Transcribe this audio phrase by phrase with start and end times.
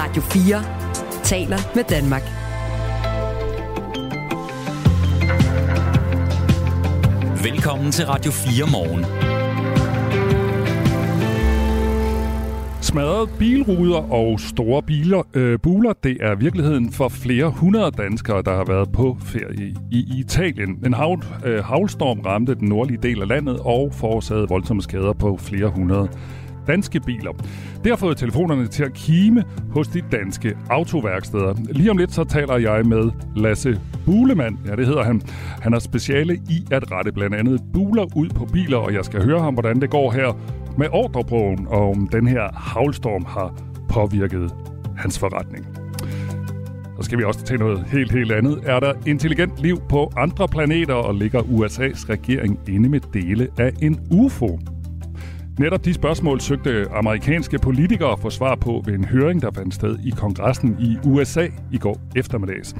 [0.00, 2.22] Radio 4 taler med Danmark.
[7.44, 9.04] Velkommen til Radio 4 morgen.
[12.82, 18.54] Smadret bilruder og store biler, øh, buler, det er virkeligheden for flere hundrede danskere, der
[18.54, 20.78] har været på ferie i Italien.
[20.86, 25.36] En hav, øh, havlstorm ramte den nordlige del af landet og forårsagede voldsomme skader på
[25.36, 26.08] flere hundrede
[26.68, 27.32] danske biler.
[27.84, 31.54] Det har fået telefonerne til at kime hos de danske autoværksteder.
[31.70, 34.58] Lige om lidt så taler jeg med Lasse Bulemand.
[34.66, 35.22] Ja, det hedder han.
[35.62, 39.24] Han er speciale i at rette blandt andet buler ud på biler, og jeg skal
[39.24, 40.38] høre ham, hvordan det går her
[40.78, 43.54] med ordrebogen, og om den her havlstorm har
[43.88, 44.54] påvirket
[44.96, 45.66] hans forretning.
[46.96, 48.60] Så skal vi også til noget helt, helt andet.
[48.66, 53.72] Er der intelligent liv på andre planeter, og ligger USA's regering inde med dele af
[53.82, 54.58] en UFO?
[55.58, 59.74] Netop de spørgsmål søgte amerikanske politikere at få svar på ved en høring, der fandt
[59.74, 62.74] sted i kongressen i USA i går eftermiddags.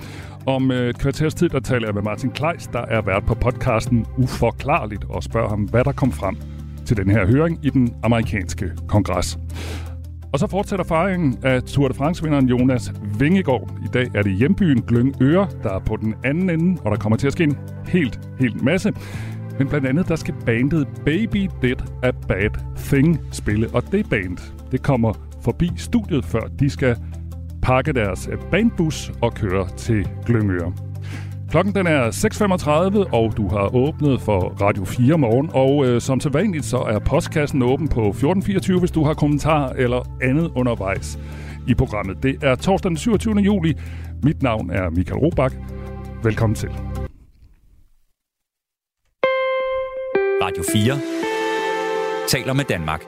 [0.46, 3.34] Om øh, et kvarters tid, der taler jeg med Martin Kleis, der er vært på
[3.34, 6.36] podcasten Uforklarligt, og spørger ham, hvad der kom frem
[6.86, 9.38] til den her høring i den amerikanske kongres.
[10.32, 13.70] Og så fortsætter fejringen af Tour de France-vinderen Jonas Vingegaard.
[13.84, 17.16] I dag er det hjembyen Glyngøre, der er på den anden ende, og der kommer
[17.16, 18.92] til at ske en helt, helt masse.
[19.58, 23.68] Men blandt andet, der skal bandet Baby Did a Bad Thing spille.
[23.74, 24.38] Og det band,
[24.72, 25.12] det kommer
[25.44, 26.96] forbi studiet, før de skal
[27.62, 30.72] pakke deres øh, bandbus og køre til Glyngøre.
[31.50, 32.10] Klokken den er
[33.06, 35.50] 6.35, og du har åbnet for Radio 4 morgen.
[35.52, 39.72] Og øh, som til vanligt, så er postkassen åben på 14.24, hvis du har kommentarer
[39.72, 41.18] eller andet undervejs
[41.68, 42.22] i programmet.
[42.22, 43.34] Det er torsdag den 27.
[43.34, 43.74] juli.
[44.22, 45.56] Mit navn er Michael Robach.
[46.22, 46.70] Velkommen til.
[50.48, 53.02] Radio 4 taler med Danmark.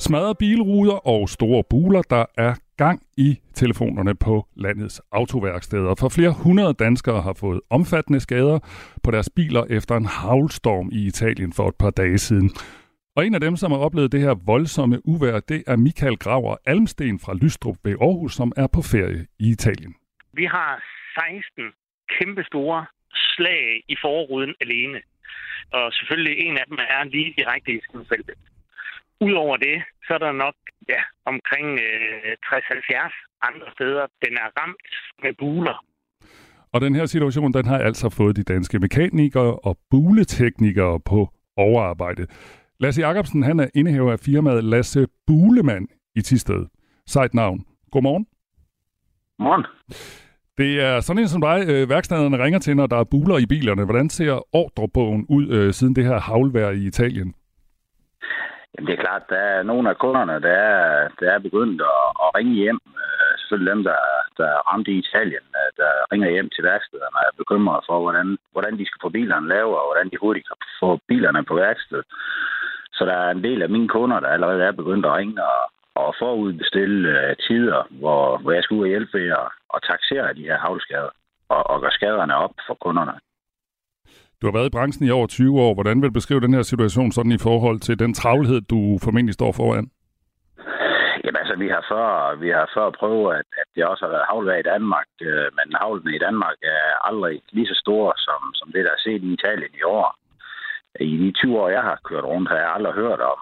[0.00, 5.94] Smadrede bilruder og store buler, der er gang i telefonerne på landets autoværksteder.
[6.00, 8.58] For flere hundrede danskere har fået omfattende skader
[9.04, 12.50] på deres biler efter en havlstorm i Italien for et par dage siden.
[13.16, 16.56] Og en af dem, som har oplevet det her voldsomme uvær, det er Michael Graver
[16.66, 19.94] Almsten fra Lystrup ved Aarhus, som er på ferie i Italien.
[20.32, 20.82] Vi har
[21.14, 21.64] 16
[22.18, 24.98] kæmpe store slag i forruden alene.
[25.72, 28.34] Og selvfølgelig en af dem er lige direkte i skudfeltet.
[29.20, 30.54] Udover det, så er der nok
[30.88, 34.86] ja, omkring øh, 60-70 andre steder, den er ramt
[35.22, 35.84] med buler.
[36.72, 42.26] Og den her situation, den har altså fået de danske mekanikere og buleteknikere på overarbejde.
[42.80, 46.66] Lasse Jacobsen, han er indehaver af firmaet Lasse Bulemand i Tisted.
[47.06, 47.64] Sejt navn.
[47.90, 48.26] Godmorgen.
[49.38, 49.64] Morgen.
[50.58, 53.46] Det er sådan en som dig, øh, værkstederne ringer til, når der er buler i
[53.46, 53.84] bilerne.
[53.84, 57.34] Hvordan ser ordrebogen ud øh, siden det her havlvær i Italien?
[58.72, 62.02] Jamen, det er klart, der er nogle af kunderne, der er, der er begyndt at,
[62.24, 62.80] at ringe hjem.
[63.02, 64.00] Øh, selvfølgelig dem, der,
[64.38, 67.96] der er ramt i Italien, øh, der ringer hjem til værkstederne og er bekymret for,
[68.04, 71.54] hvordan, hvordan de skal få bilerne lavet, og hvordan de hurtigt kan få bilerne på
[71.54, 72.02] værksted.
[72.96, 75.62] Så der er en del af mine kunder, der allerede er begyndt at ringe og,
[76.02, 80.34] og forudbestille uh, tider, hvor, hvor jeg skal ud og hjælpe ved at, at taxere
[80.34, 81.12] de her havlskader
[81.48, 83.16] og, og gøre skaderne op for kunderne.
[84.40, 85.74] Du har været i branchen i over 20 år.
[85.74, 89.34] Hvordan vil du beskrive den her situation sådan i forhold til den travlhed, du formentlig
[89.34, 89.90] står foran?
[91.24, 94.28] Jamen altså, vi har før, vi har før prøvet, at, at det også har været
[94.30, 98.72] havlvejr i Danmark, øh, men havlene i Danmark er aldrig lige så store, som, som
[98.74, 100.08] det, der er set i Italien i år.
[101.00, 103.40] I de 20 år, jeg har kørt rundt, har jeg aldrig hørt om,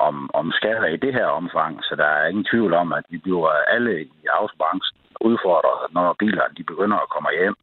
[0.00, 3.18] om, om skader i det her omfang, så der er ingen tvivl om, at vi
[3.18, 7.56] bliver alle i autobranchen udfordret, når bilerne de begynder at komme hjem.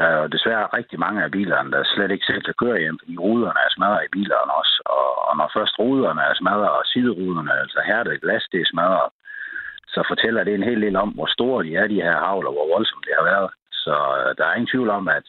[0.00, 2.98] Øh, og desværre er rigtig mange af bilerne, der slet ikke selv kan køre hjem,
[3.00, 4.76] fordi ruderne er smadret i bilerne også.
[4.96, 9.08] Og, og når først ruderne er smadret, og sideruderne, altså hærdet glas, det er smadret,
[9.94, 12.72] så fortæller det en hel del om, hvor store de er, de her havler, hvor
[12.74, 13.50] voldsomt det har været.
[13.72, 15.26] Så øh, der er ingen tvivl om, at,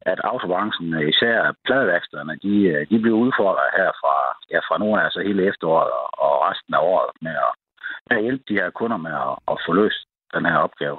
[0.00, 4.16] at autobranchen, især pladeværkstederne, de, øh, de bliver udfordret her fra,
[4.52, 5.90] ja, fra nu af, altså hele efteråret
[6.24, 7.52] og resten af året med at,
[8.06, 10.02] med at hjælpe de her kunder med at, at få løst
[10.34, 10.98] den her opgave.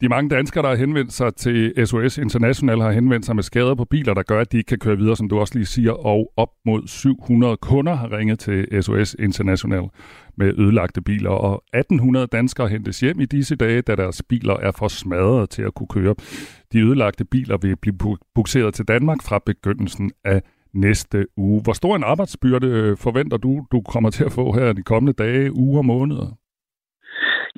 [0.00, 3.74] De mange danskere, der har henvendt sig til SOS International, har henvendt sig med skader
[3.74, 5.92] på biler, der gør, at de ikke kan køre videre, som du også lige siger,
[5.92, 9.82] og op mod 700 kunder har ringet til SOS International
[10.36, 14.72] med ødelagte biler, og 1800 danskere hentes hjem i disse dage, da deres biler er
[14.78, 16.14] for smadret til at kunne køre.
[16.72, 20.42] De ødelagte biler vil blive bukseret til Danmark fra begyndelsen af
[20.72, 21.60] næste uge.
[21.64, 25.22] Hvor stor en arbejdsbyrde øh, forventer du, du kommer til at få her de kommende
[25.24, 26.28] dage, uger og måneder?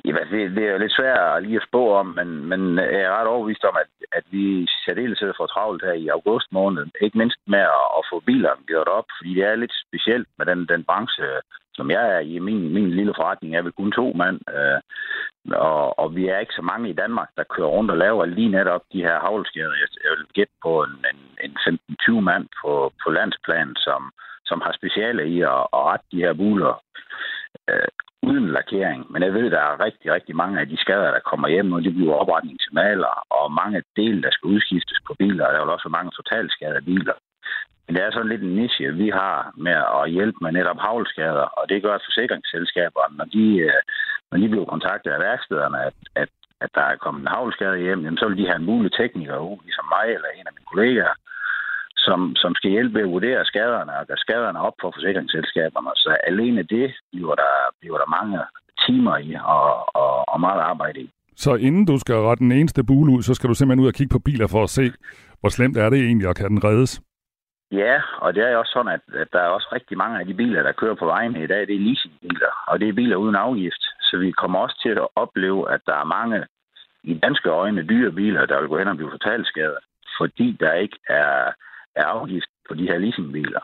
[0.05, 3.15] Jamen, det, det er jo lidt svært lige at spå om, men, men jeg er
[3.17, 6.85] ret overbevist om, at, at vi særdeleshed får travlt her i august måned.
[7.01, 10.45] Ikke mindst med at, at få bilerne gjort op, fordi det er lidt specielt med
[10.45, 11.25] den, den branche,
[11.73, 12.39] som jeg er i.
[12.39, 14.39] Min, min lille forretning er vi kun to mand.
[14.55, 14.79] Øh,
[15.71, 18.55] Og, og vi er ikke så mange i Danmark, der kører rundt og laver lige
[18.57, 19.75] netop de her havlskader.
[19.81, 21.77] Jeg, jeg vil gætte på en, en, en
[22.17, 24.01] 15-20 mand på, på landsplan, som,
[24.45, 26.73] som har speciale i at, at rette de her buler
[27.69, 27.91] øh,
[28.29, 29.11] uden lakering.
[29.11, 31.83] Men jeg ved, der er rigtig, rigtig mange af de skader, der kommer hjem, og
[31.83, 35.59] de bliver opretning til maler, og mange dele, der skal udskiftes på biler, og der
[35.59, 37.13] er jo også mange totalskadede biler.
[37.91, 41.47] Men det er sådan lidt en niche, vi har med at hjælpe med netop havlskader,
[41.57, 43.79] og det gør forsikringsselskaberne, når de, øh,
[44.29, 46.29] når de bliver kontaktet af værkstederne, at, at,
[46.63, 49.37] at der er kommet en havlskade hjem, jamen, så vil de have en mulig tekniker,
[49.67, 51.15] ligesom mig eller en af mine kollegaer,
[52.05, 55.91] som, som skal hjælpe med at vurdere skaderne og gøre skaderne op for forsikringsselskaberne.
[56.03, 58.39] Så alene det bliver der, bliver der mange
[58.85, 59.65] timer i og,
[60.01, 61.09] og, og meget arbejde i.
[61.35, 63.97] Så inden du skal rette den eneste bule ud, så skal du simpelthen ud og
[63.97, 64.85] kigge på biler for at se,
[65.39, 67.01] hvor slemt er det egentlig, og kan den reddes?
[67.71, 70.25] Ja, og det er jo også sådan, at, at der er også rigtig mange af
[70.25, 73.15] de biler, der kører på vejen i dag, det er leasingbiler, og det er biler
[73.15, 73.83] uden afgift.
[74.01, 76.45] Så vi kommer også til at opleve, at der er mange
[77.03, 79.77] i danske øjne dyre biler, der vil gå hen og blive totalskadet,
[80.17, 81.51] fordi der ikke er
[81.95, 83.63] er afgift på de her leasingbiler.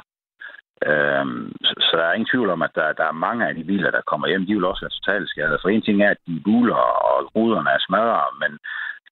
[0.86, 3.64] Øhm, så, så der er ingen tvivl om, at der, der er mange af de
[3.64, 5.60] biler, der kommer hjem, de vil også være totalskadet.
[5.62, 8.52] For en ting er, at de buler og ruderne er smadret, men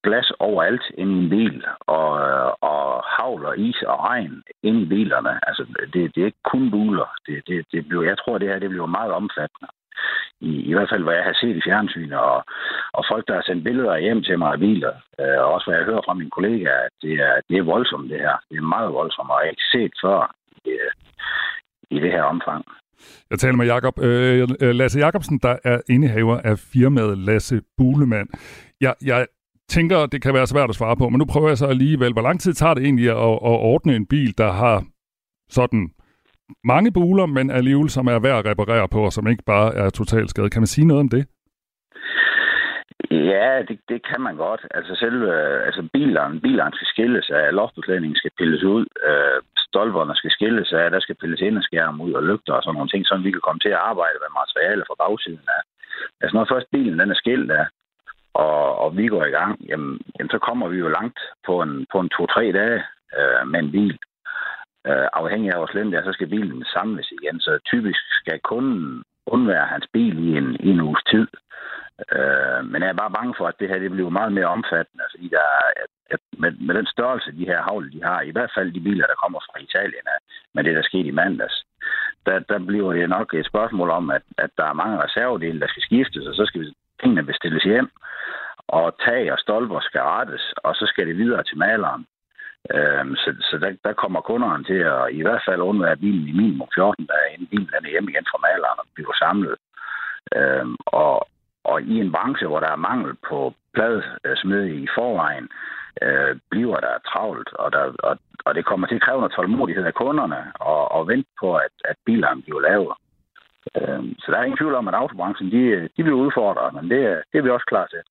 [0.03, 2.09] glas overalt ind i en bil, og,
[2.61, 5.39] og havl og is og regn ind i bilerne.
[5.47, 5.63] Altså,
[5.93, 7.09] det, det er ikke kun buler.
[7.27, 9.67] Det, det, det bliver, jeg tror, det her det bliver meget omfattende
[10.41, 12.43] i, i hvert fald, hvad jeg har set i fjernsyn, og,
[12.97, 15.77] og folk, der har sendt billeder hjem til mig af biler, øh, og også hvad
[15.77, 18.35] jeg hører fra mine kollegaer, at det er, det er voldsomt, det her.
[18.49, 20.71] Det er meget voldsomt, og jeg har ikke set før i,
[21.95, 22.65] i det her omfang.
[23.29, 24.47] Jeg taler med Jakob, øh,
[24.79, 28.29] Lasse Jakobsen, der er indehaver af firmaet Lasse Bulemand.
[28.81, 29.27] Jeg, jeg
[29.69, 32.13] tænker, det kan være svært at svare på, men nu prøver jeg så alligevel.
[32.13, 33.17] Hvor lang tid tager det egentlig at,
[33.51, 34.83] at ordne en bil, der har
[35.49, 35.89] sådan
[36.63, 39.89] mange buler, men alligevel som er værd at reparere på, og som ikke bare er
[39.89, 40.51] totalt skadet.
[40.51, 41.25] Kan man sige noget om det?
[43.11, 44.61] Ja, det, det kan man godt.
[44.77, 49.37] Altså selve øh, altså bilerne, bilerne skal skilles af, loftbeklædningen skal pilles ud, øh,
[49.67, 52.75] stolperne skal skilles af, der skal pilles ind og skærme ud og lygter og sådan
[52.77, 55.61] nogle ting, så vi kan komme til at arbejde med materialer fra bagsiden af.
[56.21, 57.65] Altså når først bilen den er skilt af,
[58.43, 61.85] og, og vi går i gang, jamen, jamen så kommer vi jo langt på en,
[61.91, 62.83] på en to-tre dage
[63.17, 63.97] øh, med en bil.
[64.87, 67.39] Øh, afhængig af hvor slemt det er, så skal bilen samles igen.
[67.39, 71.27] Så typisk skal kunden undvære hans bil i en, i en uges tid.
[72.15, 75.03] Øh, men jeg er bare bange for, at det her det bliver meget mere omfattende,
[75.11, 75.67] fordi der er,
[76.13, 79.05] at med, med den størrelse, de her havl, de har, i hvert fald de biler,
[79.07, 80.07] der kommer fra Italien,
[80.53, 81.63] med det, der skete i mandags,
[82.25, 85.67] der, der bliver det nok et spørgsmål om, at, at der er mange reservedele, der
[85.67, 87.89] skal skiftes, og så skal vi tingene bestilles hjem,
[88.67, 92.05] og tag og stolper skal rettes, og så skal det videre til maleren.
[92.73, 96.31] Øhm, så så der, der kommer kunderne til at i hvert fald undvære bilen i
[96.31, 99.55] minimum 14 dage, inden bilen er hjemme igen fra maleren og bliver samlet.
[100.35, 101.27] Øhm, og,
[101.63, 105.49] og i en branche, hvor der er mangel på pladesmed i forvejen,
[106.01, 109.85] øh, bliver der travlt, og, der, og, og det kommer til at kræve noget tålmodighed
[109.85, 112.93] af kunderne og, og vente på, at, at bilerne bliver lavet.
[113.77, 117.01] Øhm, så der er ingen tvivl om, at autobranchen de, de bliver udfordret, men det,
[117.31, 118.01] det er vi også klar til.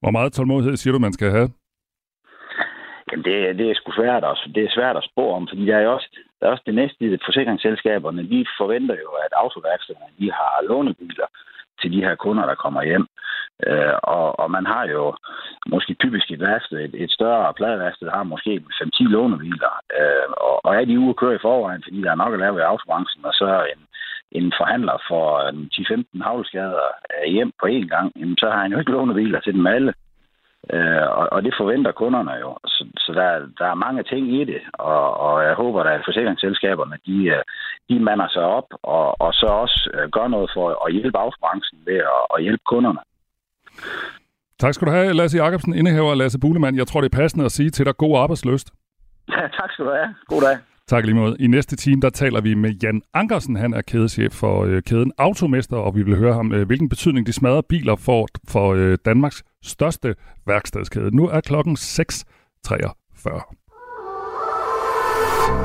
[0.00, 1.48] Hvor meget tålmodighed siger du, man skal have?
[3.08, 4.44] Jamen, det, det er sgu svært også.
[4.54, 6.08] Det er svært at spå om, fordi der er også,
[6.40, 11.28] der er også det næste forsikringsselskaberne, de forventer jo, at autoværkstederne, de har lånebiler
[11.80, 13.06] til de her kunder, der kommer hjem.
[13.66, 15.04] Øh, og, og man har jo
[15.66, 19.72] måske typisk et værksted, et, et større pladeværksted, har måske 5-10 lånebiler.
[20.00, 22.42] Øh, og, og er de ude at køre i forvejen, fordi der er nok at
[22.44, 23.82] lave i autobranchen, og så en,
[24.34, 25.26] en forhandler for
[26.18, 26.86] 10-15 havlskader
[27.26, 29.94] hjem på én gang, jamen, så har han jo ikke lånebiler til dem alle.
[30.72, 32.50] Øh, og, og det forventer kunderne jo.
[32.66, 36.96] Så, så der, der er mange ting i det, og, og jeg håber, at forsikringsselskaberne
[37.06, 37.42] de, øh,
[37.88, 41.78] de mander sig op, og, og så også øh, gør noget for at hjælpe afbranchen
[41.86, 43.00] ved at, at hjælpe kunderne.
[44.58, 46.76] Tak skal du have, Lasse Jacobsen, indehaver Lasse Bulemann.
[46.76, 48.72] Jeg tror, det er passende at sige til dig god arbejdsløst.
[49.28, 50.14] Ja, tak skal du have.
[50.28, 50.56] God dag.
[50.88, 51.36] Tak lige måde.
[51.40, 53.56] I næste time, der taler vi med Jan Ankersen.
[53.56, 57.26] Han er kædeschef for øh, kæden Automester, og vi vil høre ham, øh, hvilken betydning
[57.26, 60.14] de smadrede biler får for øh, Danmarks største
[60.46, 61.16] værkstedskæde.
[61.16, 63.63] Nu er klokken 6.43.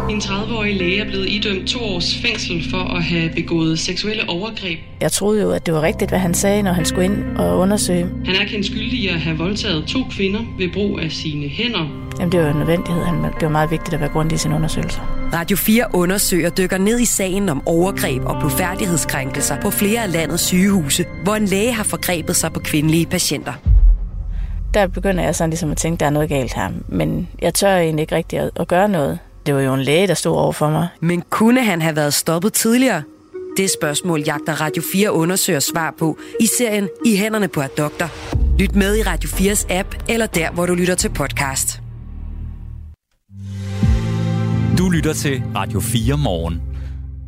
[0.10, 4.80] En 30-årig læge er blevet idømt to års fængsel for at have begået seksuelle overgreb.
[5.02, 7.58] Jeg troede jo, at det var rigtigt, hvad han sagde, når han skulle ind og
[7.58, 8.10] undersøge.
[8.26, 12.06] Han er kendt skyldig i at have voldtaget to kvinder ved brug af sine hænder.
[12.20, 13.02] Jamen, det var en nødvendighed.
[13.04, 15.00] Det var meget vigtigt at være grundig i sin undersøgelse.
[15.34, 20.44] Radio 4 undersøger dykker ned i sagen om overgreb og blodfærdighedskrænkelser på flere af landets
[20.44, 23.54] sygehuse, hvor en læge har forgrebet sig på kvindelige patienter.
[24.74, 26.70] Der begynder jeg sådan ligesom at tænke, at der er noget galt her.
[26.88, 29.20] Men jeg tør egentlig ikke rigtig at gøre noget.
[29.46, 30.88] Det var jo en læge, der stod over for mig.
[31.02, 33.04] Men kunne han have været stoppet tidligere?
[33.58, 38.08] Det spørgsmål jagter Radio 4 undersøger svar på i serien I hænderne på et doktor.
[38.60, 41.82] Lyt med i Radio 4's app, eller der, hvor du lytter til podcast.
[44.78, 46.62] Du lytter til Radio 4 morgen.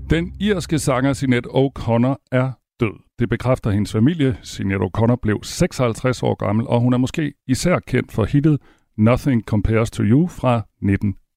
[0.09, 2.93] Den irske sanger Sinead O'Connor er død.
[3.19, 4.37] Det bekræfter hendes familie.
[4.43, 8.57] Sinead O'Connor blev 56 år gammel, og hun er måske især kendt for hittet
[8.97, 10.61] Nothing Compares to You fra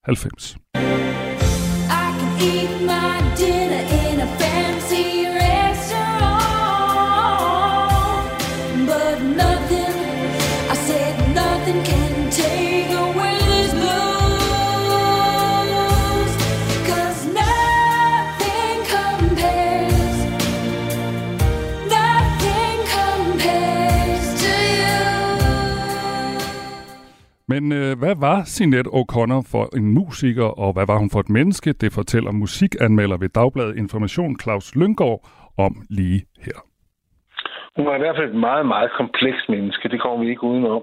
[0.06, 0.56] 90.
[0.74, 3.03] I can eat my
[27.54, 31.30] Men øh, hvad var Sinead O'Connor for en musiker, og hvad var hun for et
[31.38, 31.70] menneske?
[31.72, 35.20] Det fortæller musikanmelder ved Dagbladet Information Claus Lyngård
[35.66, 36.58] om lige her.
[37.76, 39.88] Hun var i hvert fald et meget, meget komplekst menneske.
[39.88, 40.82] Det kommer vi ikke udenom.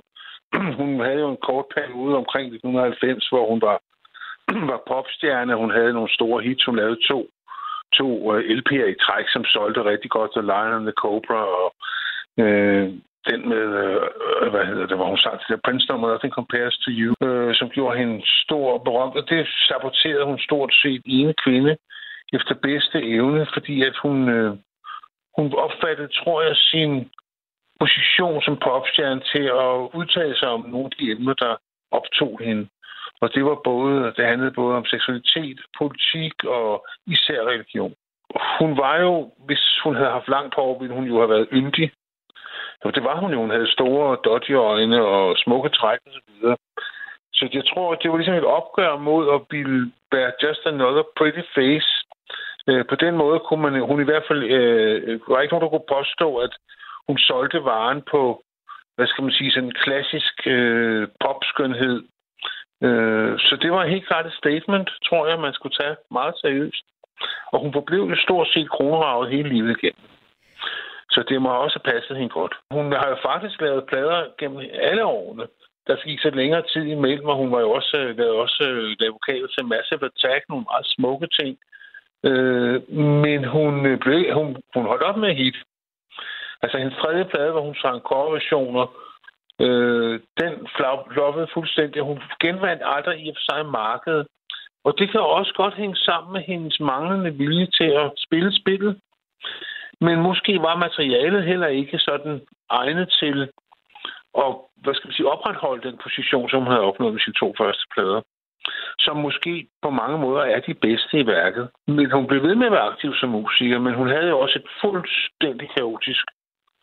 [0.79, 3.77] Hun havde jo en kort periode omkring 1990, hvor hun var,
[4.71, 5.61] var popstjerne.
[5.63, 6.65] Hun havde nogle store hits.
[6.65, 7.19] Hun lavede to,
[7.99, 10.31] to øh, LP'er i træk, som solgte rigtig godt.
[10.37, 11.69] The Lion and the Cobra og
[12.43, 12.87] øh,
[13.29, 16.77] den med, øh, hvad hedder det, hvor hun sang til det Prince nummer Nothing Compares
[16.77, 19.15] to You, øh, som gjorde hende stor og berømt.
[19.15, 21.77] Og det saboterede hun stort set ene kvinde
[22.33, 24.29] efter bedste evne, fordi at hun...
[24.29, 24.53] Øh,
[25.37, 27.09] hun opfattede, tror jeg, sin
[27.79, 31.55] position som popstjerne til at udtale sig om nogle af de emner, der
[31.91, 32.67] optog hende.
[33.21, 37.93] Og det var både, det handlede både om seksualitet, politik og især religion.
[38.59, 41.91] Hun var jo, hvis hun havde haft langt på ville hun jo have været yndig.
[42.81, 43.39] For det var hun jo.
[43.39, 46.57] Hun havde store, dodgy øjne og smukke træk og så videre.
[47.33, 51.43] Så jeg tror, det var ligesom et opgør mod at ville være just another pretty
[51.55, 51.91] face.
[52.69, 55.69] Øh, på den måde kunne man, hun i hvert fald, øh, var ikke nogen, der
[55.69, 56.53] kunne påstå, at
[57.07, 58.43] hun solgte varen på,
[58.95, 62.03] hvad skal man sige, sådan en klassisk øh, popskønhed.
[62.83, 66.85] Øh, så det var helt klart et statement, tror jeg, man skulle tage meget seriøst.
[67.51, 70.10] Og hun forblev jo stort set kronravet hele livet igennem.
[71.11, 72.53] Så det må også have passet hende godt.
[72.71, 75.47] Hun har jo faktisk lavet plader gennem alle årene.
[75.87, 78.95] Der gik så længere tid imellem, og hun var jo også øh, lavet også øh,
[78.99, 81.57] lavet vokal til Massive Attack, nogle meget smukke ting.
[82.23, 82.91] Øh,
[83.23, 85.57] men hun, øh, blev, hun, hun holdt op med hit.
[86.61, 88.85] Altså hendes tredje plade, hvor hun sang coverversioner,
[89.65, 90.53] øh, den
[91.15, 92.01] floppede fuldstændig.
[92.01, 94.27] Hun genvandt aldrig i og for sig markedet.
[94.83, 98.99] Og det kan også godt hænge sammen med hendes manglende vilje til at spille spillet.
[100.01, 103.51] Men måske var materialet heller ikke sådan egnet til
[104.37, 104.51] at
[104.83, 107.85] hvad skal man sige, opretholde den position, som hun havde opnået med sine to første
[107.93, 108.21] plader
[108.99, 111.69] som måske på mange måder er de bedste i værket.
[111.87, 114.59] Men hun blev ved med at være aktiv som musiker, men hun havde jo også
[114.59, 116.25] et fuldstændig kaotisk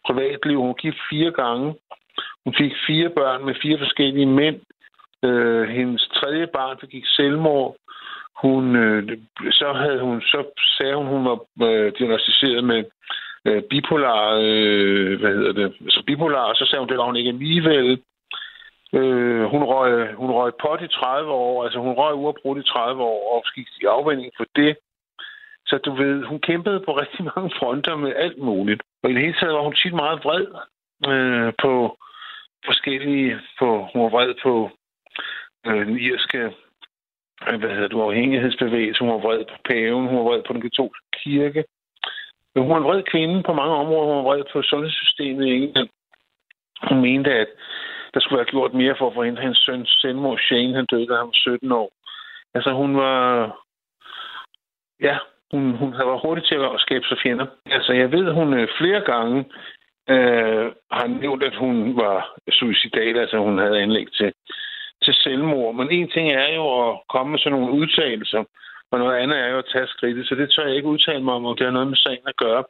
[0.06, 0.58] privatliv.
[0.58, 1.75] Hun gik fire gange.
[2.44, 4.60] Hun fik fire børn med fire forskellige mænd.
[5.25, 7.76] Øh, hendes tredje barn gik selvmord.
[8.42, 9.18] Hun, øh,
[9.50, 10.45] så havde hun, så
[10.78, 12.85] sagde hun, hun var øh, diagnostiseret med
[13.45, 17.16] øh, bipolar, øh, hvad hedder det, altså bipolar, og så sagde hun, det var hun
[17.16, 18.02] ikke alligevel.
[18.92, 23.02] Øh, hun, røg, hun røg pot i 30 år, altså hun røg uafbrudt i 30
[23.02, 24.76] år og gik i afvending for det.
[25.66, 28.83] Så du ved, hun kæmpede på rigtig mange fronter med alt muligt.
[29.02, 30.47] Og i det hele taget var hun tit meget vred
[31.11, 31.97] øh, på
[32.64, 34.71] forskellige, på, hun var vred på
[35.66, 36.52] øh, den irske
[37.47, 41.07] hvad hedder det, uafhængighedsbevægelse, hun var vred på paven, hun var vred på den katolske
[41.23, 41.64] kirke.
[42.54, 45.50] Men hun var en vred kvinde på mange områder, hun var vred på sundhedssystemet i
[45.50, 45.88] England.
[46.88, 47.49] Hun mente, at
[48.14, 50.38] der skulle være gjort mere for at forhindre hendes søn selvmord.
[50.38, 51.90] Shane, han døde, da han var 17 år.
[52.54, 53.16] Altså, hun var...
[55.00, 55.18] Ja,
[55.52, 57.47] hun, hun havde været hurtig til at skabe sig fjender.
[57.66, 59.38] Altså, jeg ved, hun øh, flere gange
[60.11, 64.33] øh, har nævnt, at hun var suicidal, altså hun havde anlæg til,
[65.05, 65.75] til selvmord.
[65.75, 68.45] Men en ting er jo at komme med sådan nogle udtalelser,
[68.90, 71.35] og noget andet er jo at tage skridtet, så det tør jeg ikke udtale mig
[71.35, 72.64] om, om det har noget med sagen at gøre.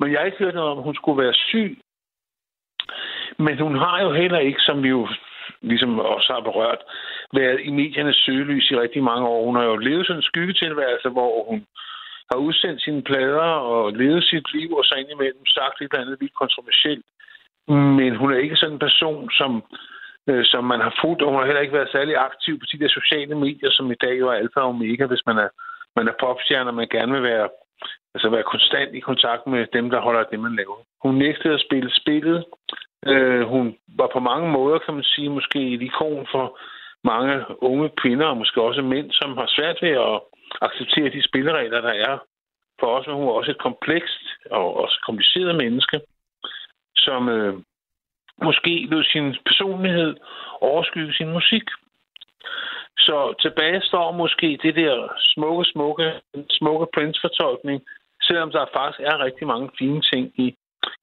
[0.00, 1.78] Men jeg har ikke hørt noget om, at hun skulle være syg.
[3.38, 5.08] Men hun har jo heller ikke, som vi jo
[5.60, 6.82] ligesom også har berørt,
[7.34, 9.44] været i mediernes søgelys i rigtig mange år.
[9.44, 11.66] Hun har jo levet sådan en skyggetilværelse, hvor hun
[12.30, 16.20] har udsendt sine plader og levet sit liv, og så indimellem sagt et eller andet
[16.20, 17.04] vildt kontroversielt.
[17.68, 19.62] Men hun er ikke sådan en person, som,
[20.30, 22.78] øh, som man har fulgt, og hun har heller ikke været særlig aktiv på de
[22.78, 25.48] der sociale medier, som i dag jo er alfa og omega, hvis man er,
[25.96, 27.48] man er popstjerne, og man gerne vil være,
[28.14, 30.76] altså være konstant i kontakt med dem, der holder det, man laver.
[31.02, 32.44] Hun nægtede at spille spillet.
[33.06, 36.58] Øh, hun var på mange måder, kan man sige, måske et ikon for
[37.04, 40.20] mange unge kvinder, og måske også mænd, som har svært ved at
[40.60, 42.18] acceptere de spilleregler, der er
[42.80, 46.00] for os, hun er også et komplekst og også kompliceret menneske,
[46.96, 47.54] som øh,
[48.42, 50.16] måske ved sin personlighed
[50.60, 51.66] overskygge sin musik.
[52.98, 56.12] Så tilbage står måske det der smukke, smukke,
[56.50, 57.80] smukke Prince-fortolkning.
[58.22, 60.56] Selvom der faktisk er rigtig mange fine ting i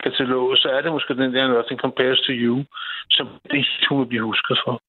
[0.03, 2.65] kataloget, så er det måske den der Nothing Compares to You,
[3.09, 4.81] som det hun vil blive husket for.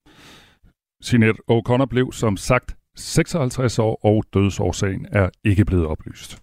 [1.00, 6.42] Sinead O'Connor blev som sagt 56 år, og dødsårsagen er ikke blevet oplyst.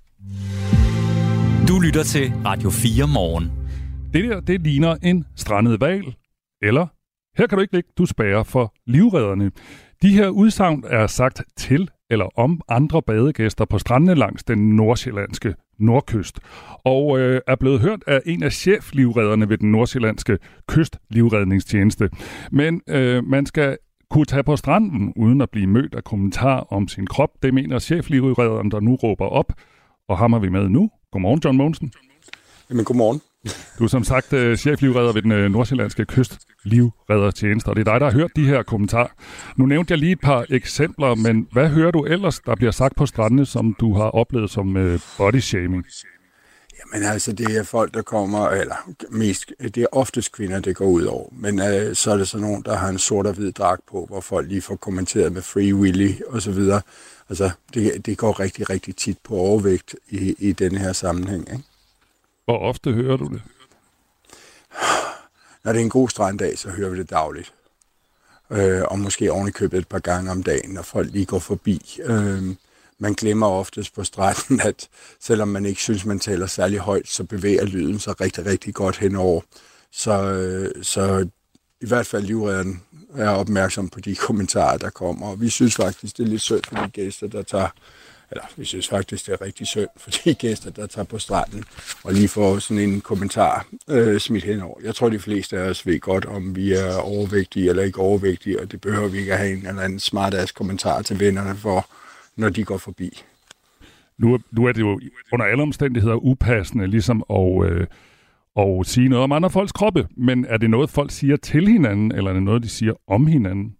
[1.67, 3.58] Du lytter til Radio 4 morgen.
[4.13, 6.15] Det der, det ligner en strandet val,
[6.61, 6.87] eller
[7.37, 9.51] her kan du ikke ligge, du spærer for livredderne.
[10.01, 15.55] De her udsagn er sagt til eller om andre badegæster på strandene langs den nordsjællandske
[15.79, 16.39] nordkyst,
[16.83, 20.37] og øh, er blevet hørt af en af cheflivredderne ved den nordsjællandske
[20.67, 22.09] kystlivredningstjeneste.
[22.51, 23.77] Men øh, man skal
[24.09, 27.29] kunne tage på stranden uden at blive mødt af kommentar om sin krop.
[27.43, 29.53] Det mener cheflivredderen, der nu råber op,
[30.07, 30.89] og ham har vi med nu.
[31.11, 31.91] Godmorgen, John Mogensen.
[32.69, 33.21] Jamen, godmorgen.
[33.79, 37.99] Du er som sagt øh, cheflivredder ved den øh, nordsjællandske kystlivreddertjeneste, og det er dig,
[37.99, 39.07] der har hørt de her kommentarer.
[39.57, 42.95] Nu nævnte jeg lige et par eksempler, men hvad hører du ellers, der bliver sagt
[42.95, 45.85] på strandene, som du har oplevet som øh, body shaming?
[46.93, 48.75] Jamen altså, det er folk, der kommer, eller
[49.09, 51.29] mest, det er oftest kvinder, det går ud over.
[51.31, 54.05] Men øh, så er det sådan nogen, der har en sort og hvid dragt på,
[54.09, 56.81] hvor folk lige får kommenteret med free willy og så videre.
[57.29, 61.51] Altså, det, det går rigtig, rigtig tit på overvægt i, i den her sammenhæng.
[61.51, 61.63] Ikke?
[62.49, 63.41] Hvor ofte hører du det?
[65.63, 67.53] Når det er en god stranddag, så hører vi det dagligt.
[68.51, 71.99] Øh, og måske oven købet et par gange om dagen, når folk lige går forbi.
[72.03, 72.43] Øh,
[72.99, 74.89] man glemmer oftest på stranden, at
[75.19, 78.97] selvom man ikke synes, man taler særlig højt, så bevæger lyden sig rigtig, rigtig godt
[78.97, 79.41] henover.
[79.91, 81.27] Så, øh, så
[81.81, 82.83] i hvert fald livredderen
[83.15, 85.27] er opmærksom på de kommentarer, der kommer.
[85.27, 87.69] Og vi synes faktisk, det er lidt synd for de gæster, der tager
[88.31, 91.63] eller vi synes faktisk, det er rigtig synd for de gæster, der tager på stranden
[92.03, 94.79] og lige får sådan en kommentar øh, smidt henover.
[94.83, 98.61] Jeg tror, de fleste af os ved godt, om vi er overvægtige eller ikke overvægtige,
[98.61, 101.89] og det behøver vi ikke at have en eller anden smart kommentar til vennerne for,
[102.35, 103.23] når de går forbi.
[104.17, 104.99] Nu, nu er det jo
[105.33, 107.87] under alle omstændigheder upassende ligesom at, øh,
[108.57, 112.11] at sige noget om andre folks kroppe, men er det noget, folk siger til hinanden,
[112.11, 113.75] eller er det noget, de siger om hinanden?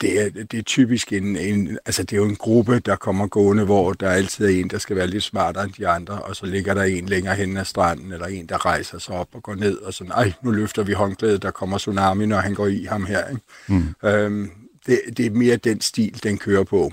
[0.00, 3.26] Det er, det er typisk en, en, altså det er jo en gruppe, der kommer
[3.26, 6.36] gående, hvor der altid er en, der skal være lidt smartere end de andre, og
[6.36, 9.42] så ligger der en længere hen ad stranden, eller en, der rejser sig op og
[9.42, 12.66] går ned, og sådan, ej, nu løfter vi håndklædet, der kommer tsunami, når han går
[12.66, 13.28] i ham her.
[13.28, 13.42] Ikke?
[13.68, 14.08] Mm.
[14.08, 14.50] Øhm,
[14.86, 16.92] det, det er mere den stil, den kører på.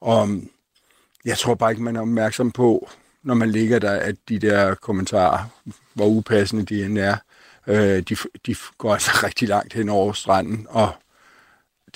[0.00, 0.28] Og
[1.24, 2.90] jeg tror bare ikke, man er opmærksom på,
[3.22, 5.44] når man ligger der, at de der kommentarer,
[5.94, 7.16] hvor upassende de end er,
[7.66, 10.92] øh, de, de går altså rigtig langt hen over stranden, og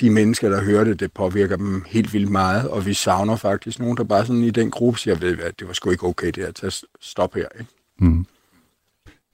[0.01, 3.79] de mennesker, der hører det, det påvirker dem helt vildt meget, og vi savner faktisk
[3.79, 6.27] nogen, der bare sådan i den gruppe siger, ved hvad, det var sgu ikke okay
[6.27, 7.47] det her, tag stop her.
[7.59, 7.71] Ikke?
[7.99, 8.27] Mm.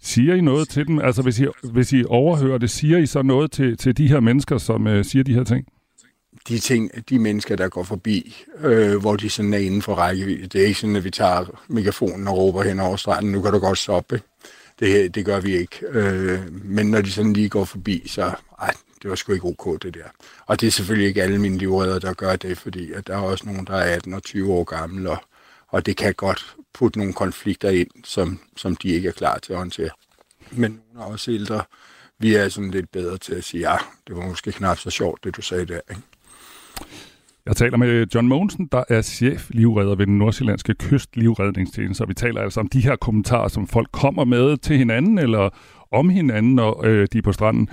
[0.03, 0.99] Siger I noget til dem?
[0.99, 4.21] Altså, hvis I, hvis I overhører det, siger I så noget til, til de her
[4.21, 5.67] mennesker, som øh, siger de her ting?
[6.49, 10.47] de ting, de mennesker, der går forbi, øh, hvor de sådan er inden for rækkevidde.
[10.47, 13.53] Det er ikke sådan, at vi tager megafonen og råber hen over stranden, nu kan
[13.53, 14.21] du godt stoppe.
[14.79, 15.87] Det, det gør vi ikke.
[15.87, 19.83] Øh, men når de sådan lige går forbi, så ej, det var sgu ikke ok,
[19.83, 20.05] det der.
[20.47, 23.21] Og det er selvfølgelig ikke alle mine livredder, der gør det, fordi at der er
[23.21, 25.19] også nogen, der er 18 og 20 år gamle, og,
[25.69, 29.53] og det kan godt putte nogle konflikter ind, som, som de ikke er klar til
[29.53, 29.91] at håndtere.
[30.51, 31.63] Men nogle er også ældre.
[32.19, 35.25] Vi er sådan lidt bedre til at sige, ja, det var måske knap så sjovt,
[35.25, 35.81] det du sagde der.
[35.91, 36.03] Ikke?
[37.49, 42.15] Jeg taler med John Mogensen, der er chef livredder ved den nordsjællandske kystlivredningstjeneste, og vi
[42.15, 45.51] taler altså om de her kommentarer, som folk kommer med til hinanden eller
[45.93, 47.69] om hinanden, når øh, de er på stranden.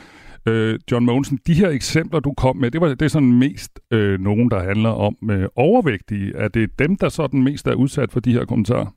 [0.45, 3.79] Øh, John Mogensen, de her eksempler, du kom med, det, var, det er sådan mest
[3.91, 6.35] øh, nogen, der handler om øh, overvægtige.
[6.35, 8.95] Er det dem, der sådan mest er udsat for de her kommentarer?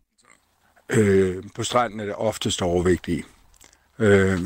[0.90, 3.24] Øh, på stranden er det oftest overvægtige.
[3.98, 4.38] Øh,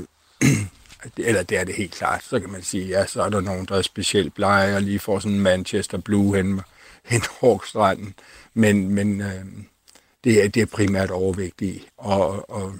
[1.16, 2.24] eller det er det helt klart.
[2.24, 4.98] Så kan man sige, ja, så er der nogen, der er specielt blege og lige
[4.98, 6.60] får sådan en Manchester Blue hen,
[7.04, 8.14] hen over stranden.
[8.54, 9.44] Men, men øh,
[10.24, 11.82] det, er, det er primært overvægtige.
[11.96, 12.74] Og, og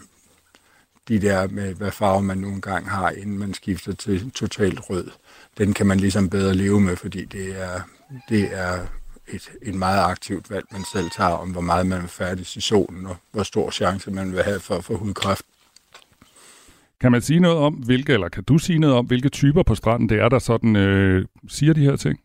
[1.08, 5.10] de der med, hvad farve man nogle gange har, inden man skifter til totalt rød,
[5.58, 7.80] den kan man ligesom bedre leve med, fordi det er,
[8.28, 8.86] det er
[9.28, 12.60] et, et meget aktivt valg, man selv tager om, hvor meget man vil færdes i
[12.60, 15.44] solen, og hvor stor chance man vil have for at få hudkræft.
[17.02, 19.74] Kan man sige noget om, hvilke, eller kan du sige noget om, hvilke typer på
[19.74, 22.20] stranden det er, der sådan øh, siger de her ting?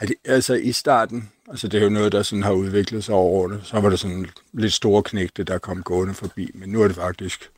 [0.00, 3.14] Ej, det, altså i starten, altså det er jo noget, der sådan har udviklet sig
[3.14, 6.82] over det, så var det sådan lidt store knægte, der kom gående forbi, men nu
[6.82, 7.50] er det faktisk,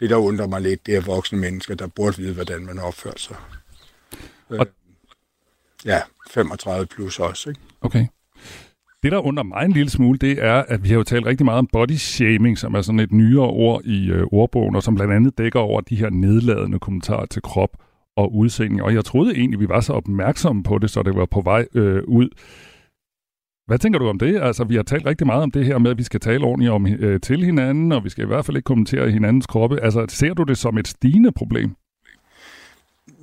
[0.00, 3.14] det der undrer mig lidt, det er voksne mennesker, der burde vide, hvordan man opfører
[3.18, 3.36] sig.
[4.50, 4.66] Øh, Og-
[5.84, 7.60] ja, 35 plus også, ikke?
[7.80, 8.06] Okay.
[9.02, 11.44] Det, der under mig en lille smule, det er, at vi har jo talt rigtig
[11.44, 14.94] meget om body shaming, som er sådan et nyere ord i øh, ordbogen, og som
[14.94, 17.70] blandt andet dækker over de her nedladende kommentarer til krop
[18.16, 18.84] og udseende.
[18.84, 21.66] Og jeg troede egentlig, vi var så opmærksomme på det, så det var på vej
[21.74, 22.28] øh, ud.
[23.66, 24.40] Hvad tænker du om det?
[24.40, 26.72] Altså, vi har talt rigtig meget om det her med, at vi skal tale ordentligt
[26.72, 29.80] om, øh, til hinanden, og vi skal i hvert fald ikke kommentere hinandens kroppe.
[29.80, 31.70] Altså, ser du det som et stigende problem?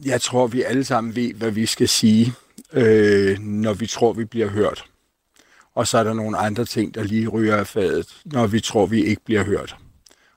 [0.05, 2.31] Jeg tror, vi alle sammen ved, hvad vi skal sige,
[2.73, 4.85] øh, når vi tror, vi bliver hørt.
[5.75, 8.85] Og så er der nogle andre ting, der lige ryger af fadet, når vi tror,
[8.85, 9.75] vi ikke bliver hørt.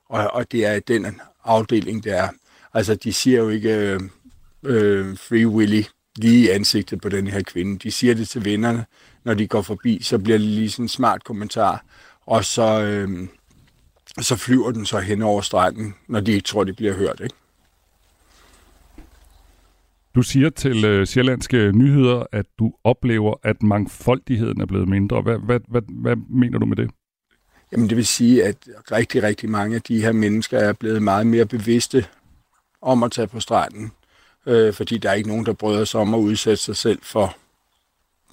[0.09, 2.29] Og, og det er den afdeling, der er.
[2.73, 3.99] Altså, de siger jo ikke øh,
[4.63, 5.83] øh, Free Willy
[6.15, 7.79] lige i ansigtet på den her kvinde.
[7.79, 8.85] De siger det til vennerne,
[9.23, 11.85] når de går forbi, så bliver det lige sådan en smart kommentar,
[12.25, 13.27] og så, øh,
[14.21, 17.19] så flyver den så hen over stranden, når de ikke tror, de bliver hørt.
[17.23, 17.35] Ikke?
[20.19, 25.21] Du siger til øh, Sjællandske Nyheder, at du oplever, at mangfoldigheden er blevet mindre.
[25.21, 26.91] Hvad, hvad, hvad, hvad mener du med det?
[27.71, 28.55] Jamen det vil sige, at
[28.91, 32.05] rigtig, rigtig mange af de her mennesker er blevet meget mere bevidste
[32.81, 33.91] om at tage på stranden,
[34.45, 37.35] øh, fordi der er ikke nogen, der bryder sig om at udsætte sig selv for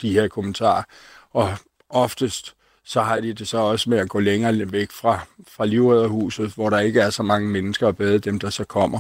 [0.03, 0.83] de her kommentarer.
[1.33, 1.49] Og
[1.89, 6.51] oftest så har de det så også med at gå længere væk fra, fra livredderhuset,
[6.55, 8.99] hvor der ikke er så mange mennesker at bade, dem der så kommer.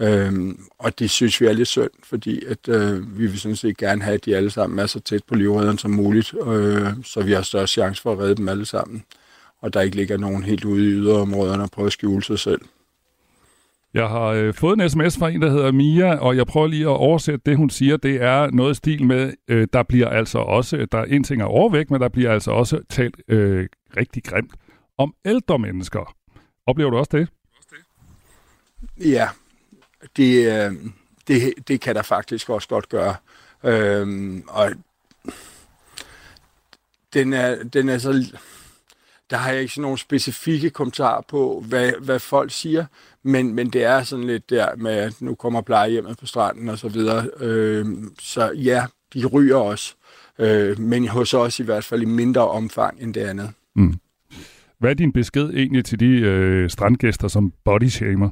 [0.00, 3.76] Øhm, og det synes vi er lidt synd, fordi at, øh, vi vil sådan set
[3.76, 7.22] gerne have, at de alle sammen er så tæt på livredderen som muligt, øh, så
[7.22, 9.04] vi har større chance for at redde dem alle sammen.
[9.60, 12.60] Og der ikke ligger nogen helt ude i yderområderne og prøver at skjule sig selv.
[13.94, 16.84] Jeg har øh, fået en sms fra en, der hedder Mia, og jeg prøver lige
[16.84, 17.96] at oversætte det, hun siger.
[17.96, 21.46] Det er noget stil med, øh, der bliver altså også, der er en ting er
[21.46, 24.52] overvægt, men der bliver altså også talt øh, rigtig grimt
[24.98, 26.14] om ældre mennesker.
[26.66, 27.28] Oplever du også det?
[29.00, 29.28] Ja,
[30.16, 30.72] det, øh,
[31.28, 33.14] det, det kan der faktisk også godt gøre.
[33.64, 34.70] Øhm, og
[37.14, 38.36] den er, den er så...
[39.30, 42.84] Der har jeg ikke sådan nogle specifikke kommentarer på, hvad, hvad folk siger,
[43.22, 46.78] men, men det er sådan lidt der med, at nu kommer plejehjemmet på stranden og
[46.78, 47.30] så videre.
[47.40, 49.94] Øhm, så ja, de ryger også,
[50.38, 53.50] øh, men hos os i hvert fald i mindre omfang end det andet.
[53.76, 53.94] Mm.
[54.78, 58.30] Hvad er din besked egentlig til de øh, strandgæster, som body shamer?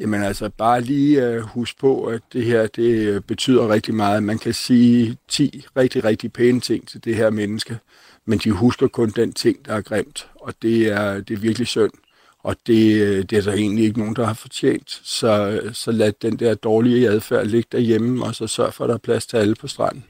[0.00, 4.22] Jamen altså, bare lige øh, husk på, at det her, det øh, betyder rigtig meget.
[4.22, 7.78] Man kan sige 10 rigtig, rigtig pæne ting til det her menneske,
[8.26, 11.66] men de husker kun den ting, der er grimt, og det er, det er virkelig
[11.66, 11.90] synd.
[12.38, 15.00] Og det, øh, det er der egentlig ikke nogen, der har fortjent.
[15.04, 18.88] Så, øh, så lad den der dårlige adfærd ligge derhjemme, og så sørg for, at
[18.88, 20.04] der er plads til alle på stranden.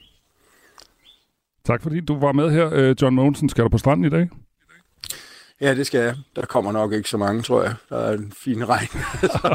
[1.65, 3.49] Tak fordi du var med her, John Mogensen.
[3.49, 4.29] Skal du på stranden i dag?
[5.61, 6.15] Ja, det skal jeg.
[6.35, 7.75] Der kommer nok ikke så mange, tror jeg.
[7.89, 8.87] Der er en fin regn.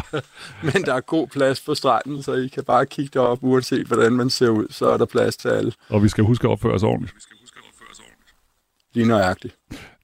[0.73, 4.13] Men der er god plads på stranden, så I kan bare kigge derop, uanset hvordan
[4.13, 4.67] man ser ud.
[4.71, 5.73] Så er der plads til alle.
[5.89, 7.15] Og vi skal huske at opføre os ordentligt.
[8.95, 9.57] Lige nøjagtigt.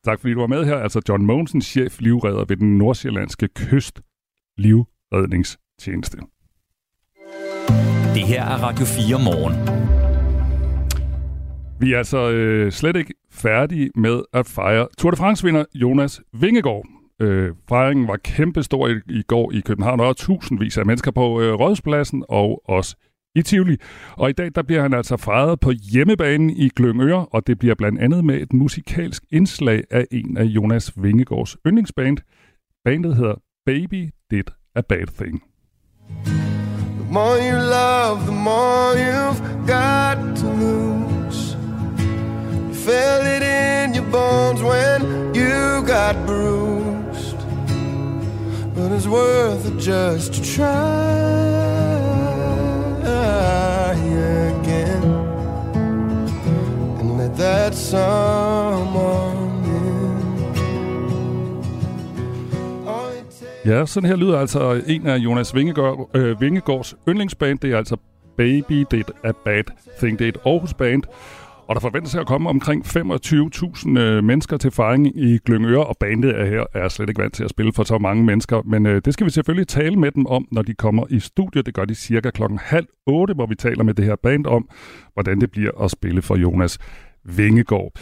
[0.04, 0.76] Tak fordi du var med her.
[0.76, 4.00] Altså John Mogensen, chef livredder ved den nordsjællandske kyst
[4.58, 6.18] livredningstjeneste.
[8.14, 9.89] Det her er Radio 4 morgen.
[11.80, 16.86] Vi er altså øh, slet ikke færdige med at fejre Tour de France-vinder Jonas Vingegaard.
[17.20, 19.98] Øh, fejringen var kæmpestor i, i går i København.
[19.98, 22.96] Der var tusindvis af mennesker på øh, Rådspladsen og også
[23.34, 23.76] i Tivoli.
[24.12, 27.74] Og i dag der bliver han altså fejret på hjemmebanen i Gløngøre, og det bliver
[27.74, 32.18] blandt andet med et musikalsk indslag af en af Jonas Vingegaards yndlingsband.
[32.84, 33.34] Bandet hedder
[33.66, 35.42] Baby Did a Bad Thing.
[36.24, 40.79] The more you love, the more you've got to lose.
[42.86, 44.98] Felt it in your bones when
[45.34, 47.40] you got bruised.
[48.74, 51.70] But it's worth it just to try
[54.60, 55.02] again.
[56.98, 59.40] And let that someone
[63.66, 67.58] Ja, sådan her lyder altså en af Jonas Vingegaard, øh, Vingegaards yndlingsband.
[67.58, 67.96] Det er altså
[68.36, 69.64] Baby Did a Bad
[69.98, 70.18] Thing.
[70.18, 71.02] Det er et Aarhus band,
[71.70, 76.40] og der forventes at komme omkring 25.000 øh, mennesker til fejring i Glyngøre, og bandet
[76.40, 78.62] er her er slet ikke vant til at spille for så mange mennesker.
[78.64, 81.66] Men øh, det skal vi selvfølgelig tale med dem om, når de kommer i studiet.
[81.66, 84.68] Det gør de cirka klokken halv otte, hvor vi taler med det her band om,
[85.14, 86.78] hvordan det bliver at spille for Jonas
[87.24, 87.92] Vingegaard.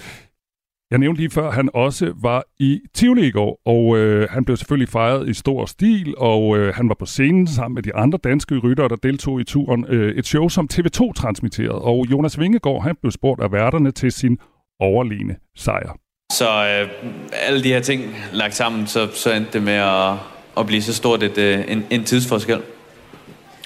[0.91, 4.45] Jeg nævnte lige før, at han også var i Tivoli i går, og øh, han
[4.45, 7.95] blev selvfølgelig fejret i stor stil, og øh, han var på scenen sammen med de
[7.95, 9.85] andre danske ryttere, der deltog i turen.
[9.89, 14.13] Øh, et show, som TV2 transmitterede, og Jonas Vingegaard, han blev spurgt af værterne til
[14.13, 14.39] sin
[14.81, 15.97] overliggende sejr.
[16.33, 16.89] Så øh,
[17.33, 20.13] alle de her ting lagt sammen, så, så endte det med at,
[20.59, 22.61] at blive så stort et, øh, en, en tidsforskel.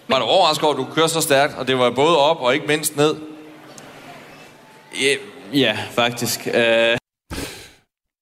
[0.08, 2.54] Var du overrasket over, at du kørte så stærkt, og det var både op og
[2.54, 3.14] ikke mindst ned?
[5.02, 5.14] Ja,
[5.52, 6.48] Ja, faktisk.
[6.54, 6.96] Øh,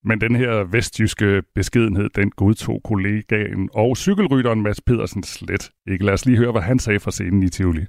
[0.04, 6.04] Men den her vestjyske beskedenhed, den godtog kollegaen og cykelrytteren Mads Pedersen slet ikke.
[6.04, 7.84] Lad os lige høre, hvad han sagde fra scenen i Tivoli.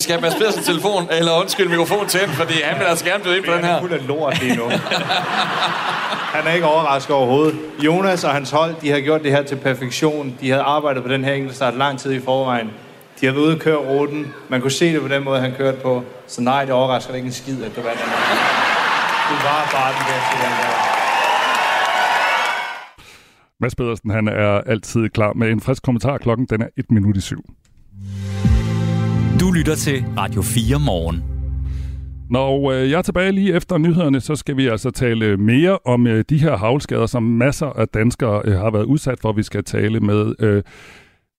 [0.00, 3.44] skal Mads Pedersen telefon, eller undskyld, mikrofon tændt, fordi han vil altså gerne byde ind
[3.44, 3.66] på den her.
[3.66, 4.68] Han er fuld lort lige nu.
[6.36, 7.58] Han er ikke overrasket overhovedet.
[7.84, 10.34] Jonas og hans hold, de har gjort det her til perfektion.
[10.40, 12.70] De havde arbejdet på den her enkeltstart lang tid i forvejen.
[13.20, 14.32] De har været ude og køre ruten.
[14.48, 16.04] Man kunne se det på den måde, han kørte på.
[16.26, 18.08] Så nej, det overrasker ikke en skid, at du vandt den.
[19.30, 20.91] Du var bare den bedste, den der.
[23.62, 26.18] Mads Pedersen, han er altid klar med en frisk kommentar.
[26.18, 27.42] Klokken den er et minut i syv.
[29.40, 31.24] Du lytter til Radio 4 morgen.
[32.30, 36.06] Når øh, jeg er tilbage lige efter nyhederne, så skal vi altså tale mere om
[36.06, 39.32] øh, de her havlskader, som masser af danskere øh, har været udsat for.
[39.32, 40.62] Vi skal tale med øh,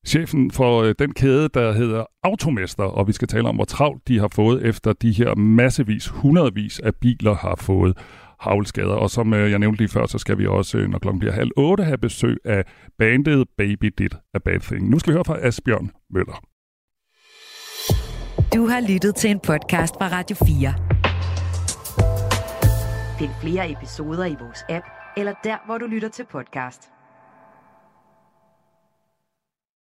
[0.08, 4.08] chefen for øh, den kæde, der hedder Automester, og vi skal tale om, hvor travlt
[4.08, 7.98] de har fået efter de her massevis, hundredvis af biler har fået
[8.44, 8.94] havlskader.
[8.94, 11.34] Og som øh, jeg nævnte lige før, så skal vi også, øh, når klokken bliver
[11.34, 12.66] halv otte, have besøg af
[13.00, 14.90] bandet Baby Did a Bad Thing.
[14.90, 16.44] Nu skal vi høre fra Asbjørn Møller.
[18.56, 20.74] Du har lyttet til en podcast fra Radio 4.
[23.20, 24.86] Find flere episoder i vores app,
[25.18, 26.93] eller der, hvor du lytter til podcast.